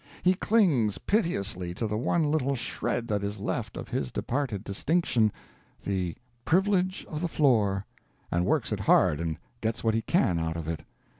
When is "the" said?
1.85-1.95, 5.83-6.15, 7.21-7.27